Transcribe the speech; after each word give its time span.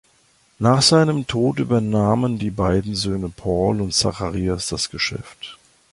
Nach 0.57 0.81
seinem 0.81 1.27
Tod 1.27 1.59
übernahmen 1.59 2.39
die 2.39 2.49
beiden 2.49 2.95
Söhne 2.95 3.29
Paul 3.29 3.79
und 3.81 3.93
Zacharias 3.93 4.67
das 4.69 4.89
Geschäft. 4.89 5.59